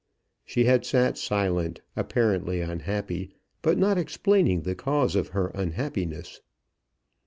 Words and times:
She 0.43 0.63
had 0.63 0.83
sat 0.83 1.15
silent, 1.15 1.81
apparently 1.95 2.59
unhappy, 2.59 3.35
but 3.61 3.77
not 3.77 3.99
explaining 3.99 4.61
the 4.63 4.73
cause 4.73 5.15
of 5.15 5.27
her 5.27 5.49
unhappiness. 5.53 6.41